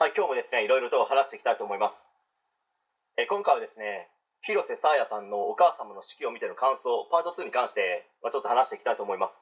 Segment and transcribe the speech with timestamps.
[0.00, 2.06] はい、今日もですね、いろいろと話していきたいと思います。
[3.16, 4.06] え今回はですね、
[4.42, 9.34] 広瀬さやさんのお母様の式を見ての感想、パート2に関して、まあ、ちょっと話していきたいと思います。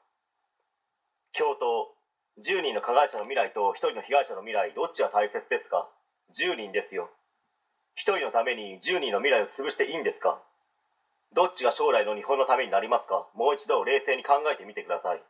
[1.33, 1.93] 教頭、
[2.41, 5.91] 10人の加害者の未来と1人の被害者の未来、どっちが大切ですか
[6.33, 7.11] ?10 人ですよ。
[8.01, 10.41] 1人のために10人の未来を潰していいんですか？
[11.37, 13.29] どっちが将来の日本のためになりますか？
[13.37, 15.23] もう一度冷静に考えてみてください。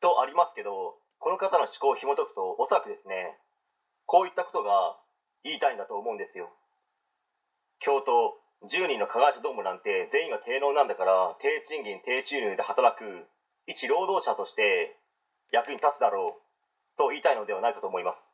[0.00, 3.36] とありますけど、この方の思考を紐解くと、おそらくですね、
[4.06, 4.96] こういったことが
[5.44, 6.50] 言いたいんだと思うんですよ。
[7.78, 13.26] 教頭、10人の加害者どもなんて全員が低能なんだから、低賃金、低収入で働く
[13.66, 14.96] 一労働者として
[15.52, 18.30] 役に立つだろうと言いたいのではないかと思います。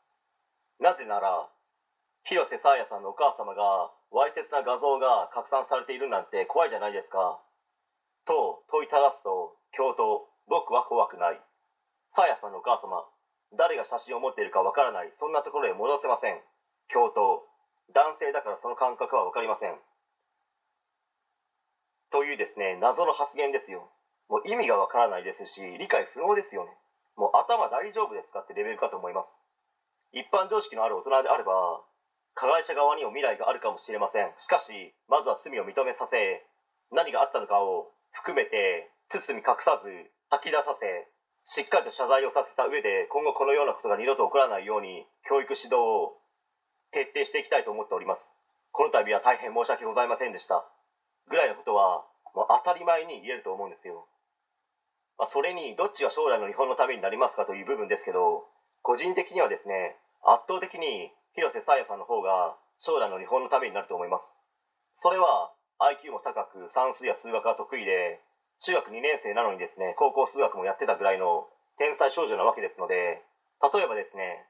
[0.78, 1.48] なぜなら、
[2.24, 7.40] 広瀬さやさんのお母様がわいせつな画像が拡散されているなんて怖いじゃないですか。
[8.24, 11.40] と問いただすと、教頭、僕は怖くない。
[12.14, 13.08] さやさんのお母様、
[13.56, 16.40] 誰が写真を持っているかわからない、そんなところへ戻せません。
[16.88, 17.44] 教頭、
[17.94, 19.76] 男性だからその感覚はわかりません。
[22.10, 23.88] というですね、謎の発言ですよ。
[24.28, 26.70] もう意味がわからないですし、理解不能ですよね。
[27.16, 29.36] もう頭大丈夫ですかってレベルかと思います。
[30.12, 31.80] 一般常識のある大人であれば、
[32.34, 34.32] 加害者側にも未来があるかもしれません。
[34.38, 36.46] しかし、まずは罪を認めさせ、
[36.90, 39.88] 何があったのかを含めて、包み隠さず、
[40.30, 41.08] 吐き出させ、
[41.44, 46.16] しっかりと謝罪をさせた上で、今後このようなことが二度と起こらないように、教育指導を
[46.92, 48.36] 徹底していきたいと思っております。
[48.70, 50.64] この度は大変申し訳ございませんでした。
[51.28, 54.06] ぐらいのことは、もう当たり前に言えると思うんですよ。
[55.18, 58.46] まあ、それに、どっちが将来の日本のためになりますかという部分ですけど、
[58.82, 64.34] 個人的にはですね、圧倒的に広瀬さやさんの方が将来の日本のためになると思います。
[64.96, 68.20] それは IQ も高く算数や数学が得意で、
[68.60, 71.46] 中学2年生なのにですね、高校数学もやってたぐらいの
[71.78, 73.22] 天才少女なわけですので、
[73.62, 74.46] 例えばですね、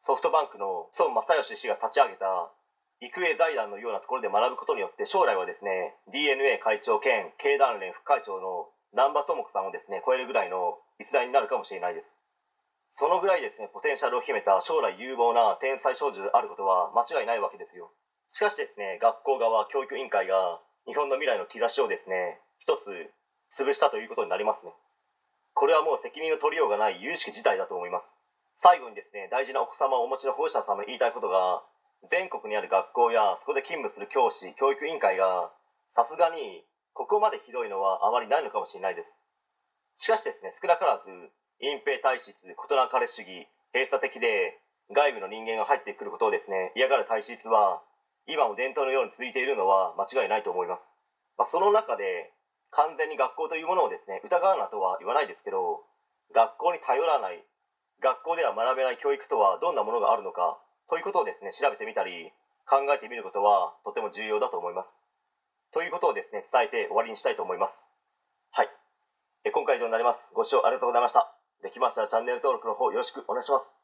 [0.00, 2.52] ソフトバンクの孫正義氏が立ち上げた
[3.00, 12.16] 育英財団のようなところで学ぶことによって将来はですね DNA 会長兼経団連副会長の難波智子さんをですね超えるぐらいの逸材になるかもしれないです。
[12.88, 17.90] そのぐらいですねポテンシャルを秘めた将来有望な天才少女であることは間違いないわけですよ。
[18.28, 23.10] しかしですね学校側教育委員会が日本の未来の兆しをですね一つ
[23.54, 24.72] 潰したということになりますね。
[25.54, 28.10] これはもう責任の取りようがない有識事態だと思います。
[28.58, 31.62] 最後にですね大事なお子様をお持ちの保護者様に言いたいことが
[32.10, 35.50] 全国にある学校やそこで勤務する教師教育委員会が
[35.94, 40.02] さすがにここまでひどいのはあまりないのかもしれないです。
[40.02, 41.06] しかしですね少なからず
[41.62, 44.58] 隠蔽体質異なかれ主義閉鎖的で
[44.90, 47.82] 外部の人間が入ってくることをですね嫌がる体質は
[48.26, 50.90] 今も伝統のように続いているのは間違いないと思います、
[51.38, 52.32] まあ、その中で
[52.74, 55.82] 完全に学校というものをですね疑うなとは言わないですけど
[56.34, 57.42] 学校に頼らない
[58.02, 60.58] 学校では学べない教育とはどんなものがあるのか
[60.90, 62.30] ということをですね調べてみたり
[62.66, 65.00] 考えてみることはとても重要だと思います。
[65.72, 67.86] ということをですね伝えて終わりにしたいと思います。
[68.50, 68.68] はい。
[69.44, 70.32] え今回以上になります。
[70.34, 71.34] ご視聴ありがとうございました。
[71.62, 73.83] できましたらチャンネル登録の方よろしくお願いします。